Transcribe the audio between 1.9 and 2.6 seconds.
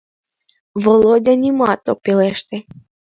ок пелеште.